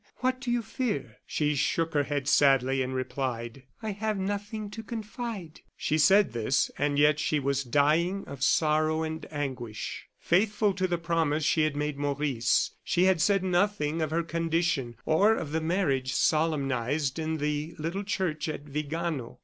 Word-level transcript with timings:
What 0.17 0.41
do 0.41 0.49
you 0.49 0.63
fear?" 0.63 1.17
She 1.27 1.53
shook 1.53 1.93
her 1.93 2.01
head 2.01 2.27
sadly 2.27 2.81
and 2.81 2.95
replied: 2.95 3.61
"I 3.83 3.91
have 3.91 4.17
nothing 4.17 4.71
to 4.71 4.81
confide." 4.81 5.59
She 5.77 5.99
said 5.99 6.33
this, 6.33 6.71
and 6.75 6.97
yet 6.97 7.19
she 7.19 7.39
was 7.39 7.63
dying 7.63 8.25
of 8.25 8.41
sorrow 8.41 9.03
and 9.03 9.23
anguish. 9.29 10.07
Faithful 10.19 10.73
to 10.73 10.87
the 10.87 10.97
promise 10.97 11.43
she 11.45 11.61
had 11.65 11.75
made 11.75 11.99
Maurice, 11.99 12.71
she 12.83 13.03
had 13.03 13.21
said 13.21 13.43
nothing 13.43 14.01
of 14.01 14.09
her 14.09 14.23
condition, 14.23 14.95
or 15.05 15.35
of 15.35 15.51
the 15.51 15.61
marriage 15.61 16.13
solemnized 16.13 17.19
in 17.19 17.37
the 17.37 17.75
little 17.77 18.03
church 18.03 18.49
at 18.49 18.61
Vigano. 18.61 19.37